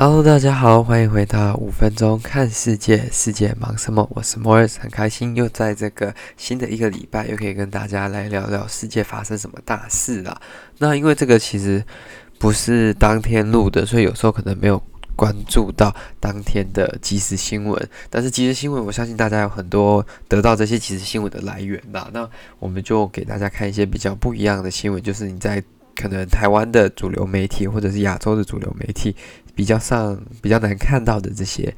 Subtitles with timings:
[0.00, 4.08] Hello，大家好，欢迎回到五分钟看世界，世界忙什么？
[4.14, 10.40] 我是 Morris，很开心又在这个新的一个礼拜，又可以跟大家来聊聊世界发生什么大事了。
[10.78, 11.84] 那因为这个其实
[12.38, 14.80] 不是当天录的，所以有时候可能没有
[15.16, 17.88] 关注到当天的即时新闻。
[18.08, 22.08] 但是即时新闻，我相信大家有很多得到这些即时新闻的来源啦。
[22.12, 22.30] 那
[22.60, 25.60] 我们就给大家看一些比较不一样的新闻，就是你在
[26.00, 29.14] 可能台湾的主流媒体或者是亚洲的主流媒体。
[29.58, 31.74] 比较上比较难看到的这些，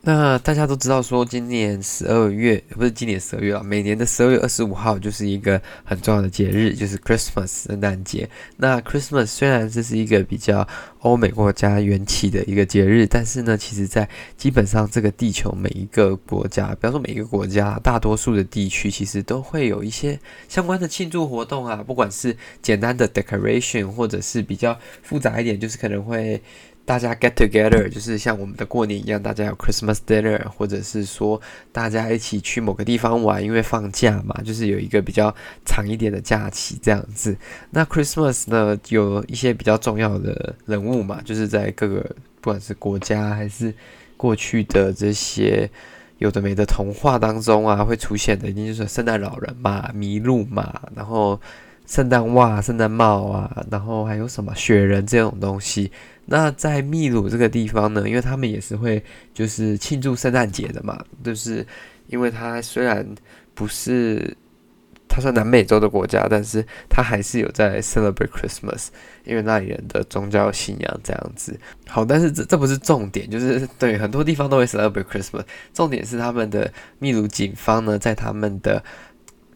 [0.00, 8.30] 那大家都知道说，今年十二月不是今年十二月啊，每年的十二月二十五号就是一个很重要的节日，就是 Christmas 圣诞节。
[8.56, 10.66] 那 Christmas 虽然这是一个比较
[11.00, 20.18] 欧美国家缘起的一个节日，但是呢，其实在基本上这个地球每一个国家，比方说每一个国家，大多数的地区其实都会有一些
[20.48, 26.40] 相关的庆祝活动啊，不管是简单的 decoration，或者是比较复杂一点，就是可能会。
[26.88, 31.38] 大家 get together 就是像我们的过年一样，大家有 Christmas dinner，或者是说
[31.70, 35.34] 大家一起去某个地方玩，因为放假嘛，就是有一个比较
[35.66, 37.36] 长一点的假期这样子。
[37.68, 42.00] 那 Christmas 呢，有一些比较重要的人物嘛，就是在各个
[42.40, 43.74] 不管是国家还是
[44.16, 45.70] 过去的这些
[46.16, 51.38] 有的没的童话当中啊，会出现的，一定就是圣诞老人嘛、麋鹿嘛，然后
[51.88, 55.90] 圣诞袜、圣诞帽啊，然后还有什么雪人这种东西。
[56.26, 61.66] 那在秘鲁这个地方呢，因为他们也是会就是庆祝圣诞节的嘛，就是
[62.08, 63.06] 因为它虽然
[63.54, 64.36] 不是
[65.08, 68.88] 它算南美洲的国家，但是它还是有在 celebrate Christmas，
[69.24, 71.58] 因为那里人的宗教信仰这样子。
[71.86, 78.84] 好，但是这这不是重点，就是对很多地方都会 celebrate Christmas，重点是他们的秘鲁警方呢，在他们的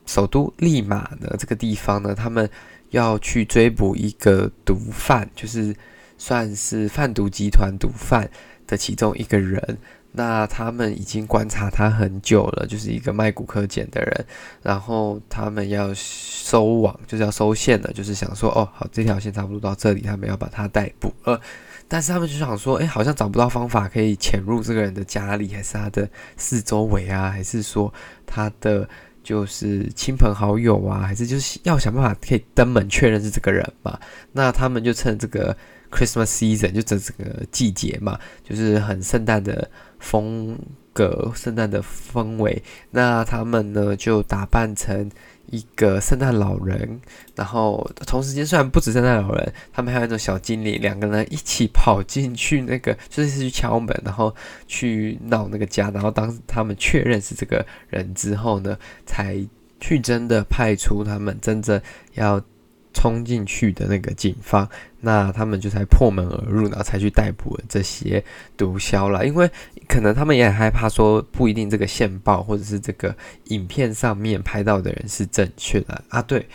[0.06, 2.48] 首都利马呢这个地方呢，他们
[2.90, 5.74] 要去追捕一个毒贩，就是。
[6.18, 8.30] 算是贩毒集团毒贩
[8.64, 9.76] 的其中一个人，
[10.12, 14.24] 那他们已经观察他很久了，就是一个卖古柯碱的人，
[14.62, 21.40] 然后他们要收网，就是要收线了，就是想说，哦，好，这条线差不多到这里，他们要把他逮捕了，
[21.88, 27.92] 但是他们就想说，哎，好像找不到方法可以潜入这个人的家里，还是他的四周围啊，还是说
[28.24, 28.88] 他的
[29.22, 33.98] 就是亲朋好友啊，还是就是要想办法可以登门确认是这个人嘛？
[34.32, 35.56] 那他们就趁这个。
[35.92, 40.58] Christmas season 就整这个季节嘛，就是很圣诞的风
[40.92, 42.62] 个，圣诞的氛围。
[42.90, 45.10] 那他们呢就打扮成
[45.46, 47.00] 一个圣诞老人，
[47.34, 54.34] 然后同时间虽然不止圣诞老人，他们还有一种小精灵，两个人一起跑进去那个，就是去敲门，然后
[54.66, 55.90] 去闹那个家。
[55.90, 59.44] 然后当他们确认是这个人之后呢，才
[59.80, 61.80] 去真的派出他们真正
[62.14, 62.42] 要。
[62.92, 64.68] 冲进去的那个警方，
[65.00, 68.22] 那他们就才破门而入，然后才去逮捕了这些
[68.56, 69.26] 毒枭了。
[69.26, 69.50] 因为
[69.88, 73.14] 可能他们也很害怕，说不一定这个线报或者是这个
[73.44, 76.20] 影片上面拍到的人是正确的啊。
[76.22, 76.46] 对，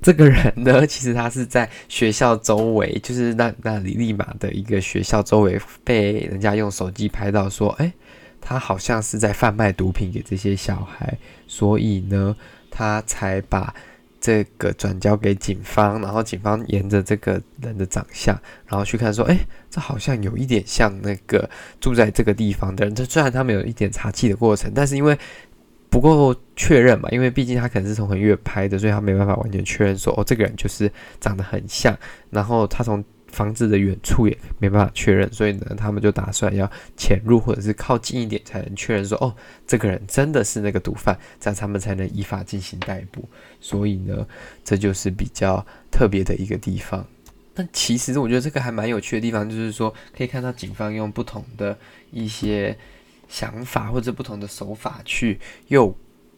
[0.00, 7.92] 这个人呢， 其实他是在学校周围，就是那那里利马的一个学校周围，被人家用手机拍到，说，哎，
[8.40, 12.36] 他好像是在贩卖毒品给这些小孩，所以呢，
[12.70, 13.74] 他才把。
[14.20, 19.38] 这个转交给警方，然后警方沿着这个人的长相，然后去看说，哎，
[19.70, 21.48] 这好像有一点像那个
[21.80, 22.94] 住在这个地方的人。
[22.94, 25.18] 这虽然他们有一点查缉的过程，但是因为
[25.88, 31.96] 不够确认嘛，因为毕竟他可能是从很远拍的，所以他没办法完全确认说，哦，这个人就是长得很像。
[32.28, 39.34] 然后他从房子的远处也没办法确认，所以呢，他们就打算要潜入或者是靠近一点，才能确认说，哦，
[39.66, 43.28] 这个人真的是那个毒贩，这样他们才能依法进行逮捕。
[43.60, 44.26] 所以呢，
[44.64, 47.06] 这就是比较特别的一个地方。
[47.54, 51.76] 但其实我觉得这个还蛮有趣的地方，就是说可以看到警方用不同的
[52.10, 52.76] 一些
[53.28, 55.38] 想法或者不同的手法去
[55.68, 55.94] 诱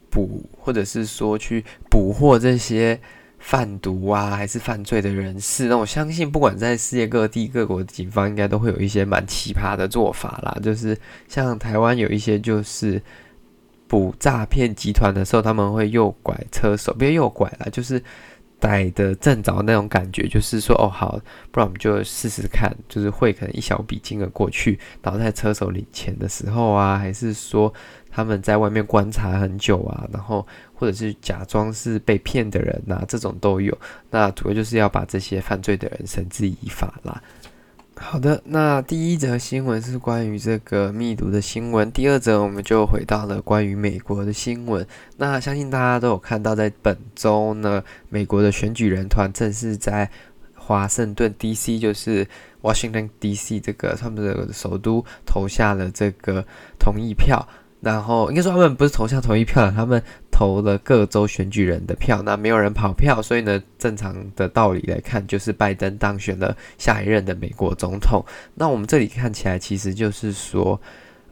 [0.09, 2.99] 捕，或者是说去捕获这些。
[3.45, 10.57] 贩毒啊，还是犯罪的人士，那我相信，不管在世界各地各国警方，应该都会有一些蛮奇葩的做法啦。
[10.63, 10.97] 就是
[11.27, 13.03] 像台湾有一些，就是
[13.85, 18.01] 捕诈骗集团的时候，他们会诱拐车手，别诱拐啦，就是
[18.63, 21.19] 逮的正着那种感觉，就是说，哦，好，
[21.51, 27.73] 不然我们就试试看，就是汇可能一小笔金额过去，然后在车手领钱的时候啊，还是说
[28.09, 30.47] 他们在外面观察很久啊，然后。
[30.75, 33.77] 或者是假装是被骗的人呐、啊，这种都有。
[34.09, 37.23] 那主要就是要把这些犯罪的人绳之以法啦。
[37.95, 41.91] 好的，那第一则新闻是关于这个密毒的新闻。
[41.91, 44.85] 第二则我们就回到了关于美国的新闻。
[45.17, 50.09] 那相信大家都有看到，在本周呢，美国的选举人团正式在
[50.55, 51.77] 华盛顿 D.C.
[51.79, 52.27] 就是
[52.61, 53.59] Washington D.C.
[53.59, 56.45] 这个他们的首都投下了这个
[56.79, 57.47] 同意票。
[57.83, 60.01] 然后应该说他们不是投向同一票，他们
[60.31, 68.23] 投了各州选举人的票，那没有人跑票，所以呢，正常的道理来看，就是拜登当选了下一任的美国总统。
[68.55, 70.79] 那我们这里看起来，其实就是说，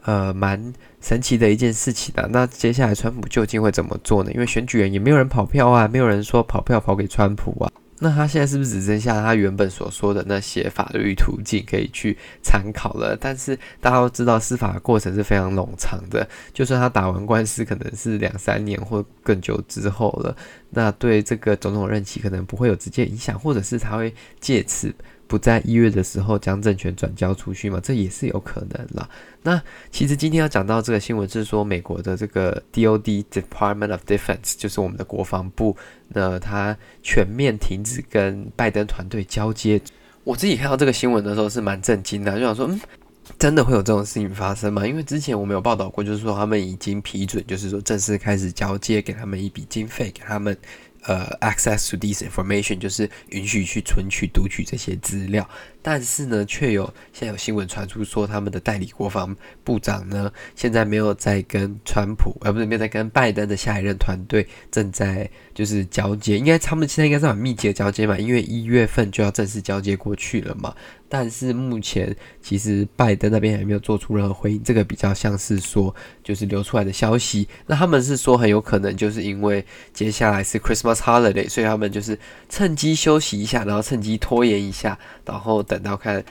[0.02, 2.28] 呃，蛮神奇的一件事情的。
[2.30, 4.30] 那接下来川普究竟会怎么做呢？
[4.32, 7.72] 因为选举人也没有人跑票啊，没有人说跑票跑给川普啊。
[8.02, 13.16] 那他现在是不是只剩下他原本所说的那些法律途径可以去参考了？
[13.16, 20.36] 但是大家都知道，司法过程是非常冗长的，就算他打完官司，可能是两三年或更久之后了。
[20.70, 24.92] 那对这个总统任期可能不会有直接影响，或者是他会借此。
[25.26, 27.80] 不在一月的时候将政权转交出去嘛？
[27.82, 29.08] 这也是有可能啦。
[29.42, 29.60] 那
[29.90, 35.76] 其实今天要讲到这个新闻是说，美国的这个 DOD Department of Defense 就是我们的国防部，
[36.08, 39.80] 那它全面停止跟拜登团队交接。
[40.24, 42.80] 我自己看到这个新闻的时候是蛮震惊的，就想说，嗯，
[43.38, 44.86] 真的会有这种事情发生吗？
[44.86, 50.56] 因为之前我们有报道过，就是说他们已经批准，就是说正式开始交接，给他们一笔经费，给他们。
[51.02, 55.48] 呃，access to this information 就是允许去存取、读取这些资料，
[55.82, 70.74] 但是呢，却有现在有新闻传出说，他们的代理国防部长呢，现在没有在跟川普，而、呃、不是没有在跟拜登的下一任团队正在就是交接，应该他们现在应该是很密集的交接嘛，因为一月份就要正式交接过去了嘛。
[71.08, 75.94] 但是目前其实拜登那边还没有做出任何回应，这个比较像是说
[76.24, 77.46] 就是流出来的消息。
[77.66, 79.62] 那他们是说很有可能就是因为
[79.92, 82.18] 接下来是 Christmas holiday，所以他们就是
[82.48, 86.22] 趁机休息一下，然后趁机拖延一下，然后等到看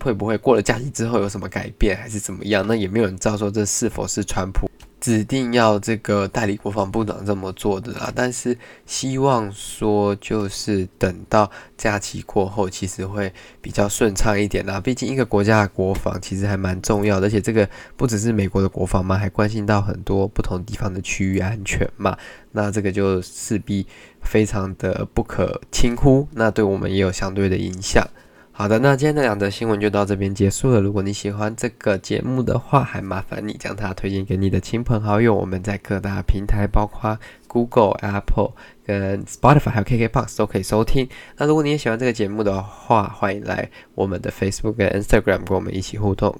[0.00, 2.66] 会不会过了假期之后有什么改变还是怎么样。
[2.66, 4.68] 那也没有人知道说这是否是川普。
[5.00, 8.56] 指定要这个代理国防部长这么做的啦，但是
[8.86, 14.78] 希望说就是等到假期过后，其实会比较顺畅一点啦。
[14.78, 22.16] 毕竟一个国家的国防其实还蛮重要的，而且这个不只是美国的国防嘛，还关心到很多不同地方的区域安全嘛。
[22.52, 23.84] 那这个就势必
[24.22, 28.06] 非常的不可轻忽，那对我们也有相对的影响。
[28.54, 30.78] 好的，那今天的两则新闻就到这边结束了。
[30.78, 35.34] 如果你喜欢这个节目的话，还麻烦你将它推荐给你的亲朋好友。
[35.34, 37.18] 我们在各大平台，包括
[37.48, 38.52] Google、Apple、
[38.84, 41.08] 跟 Spotify 还有 KKBOX 都可以收听。
[41.38, 46.38] 那如果你也喜欢这个节目的话，欢迎来我们的 Facebook 跟 Instagram 跟我们一起互动，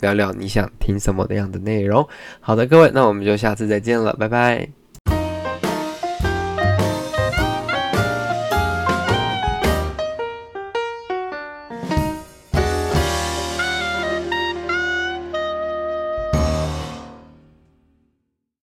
[0.00, 2.06] 聊聊你想听什么样的内容。
[2.40, 4.83] 好的，各位，那我们就下次再见了，拜拜。